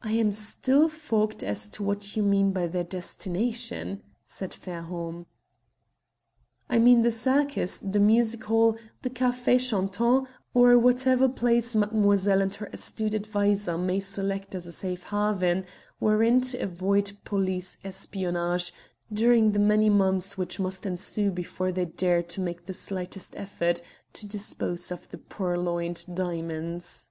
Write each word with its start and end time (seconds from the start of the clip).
"I 0.00 0.12
am 0.12 0.32
still 0.32 0.88
fogged 0.88 1.44
as 1.44 1.68
to 1.76 1.82
what 1.82 2.16
you 2.16 2.22
mean 2.22 2.50
by 2.50 2.66
their 2.66 2.82
destination?" 2.82 4.02
said 4.24 4.54
Fairholme. 4.54 5.26
"I 6.70 6.78
mean 6.78 7.02
the 7.02 7.12
circus, 7.12 7.78
the 7.80 8.00
music 8.00 8.44
hall, 8.44 8.78
the 9.02 9.10
café 9.10 9.60
chantant, 9.60 10.26
or 10.54 10.78
whatever 10.78 11.28
place 11.28 11.76
mademoiselle 11.76 12.40
and 12.40 12.54
her 12.54 12.70
astute 12.72 13.12
adviser 13.14 13.76
may 13.76 14.00
select 14.00 14.54
as 14.54 14.66
a 14.66 14.72
safe 14.72 15.02
haven 15.04 15.66
wherein 15.98 16.40
to 16.40 16.56
avoid 16.62 17.12
police 17.26 17.76
espionage 17.84 18.72
during 19.12 19.50
the 19.50 19.58
many 19.58 19.90
months 19.90 20.38
which 20.38 20.58
must 20.58 20.86
ensue 20.86 21.30
before 21.30 21.70
they 21.70 21.84
dare 21.84 22.22
to 22.22 22.40
make 22.40 22.64
the 22.64 22.72
slightest 22.72 23.36
effort 23.36 23.82
to 24.14 24.26
dispose 24.26 24.90
of 24.90 25.06
the 25.10 25.18
purloined 25.18 26.06
diamonds." 26.14 27.10